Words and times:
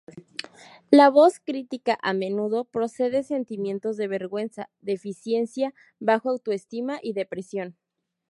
La 0.89 1.11
voz 1.11 1.39
crítica 1.39 1.95
a 2.01 2.13
menudo 2.15 2.65
produce 2.65 3.21
sentimientos 3.21 3.97
de 3.97 4.07
vergüenza, 4.07 4.67
deficiencia, 4.81 5.75
baja 5.99 6.29
autoestima, 6.31 6.97
y 7.03 7.13
depresión. 7.13 7.77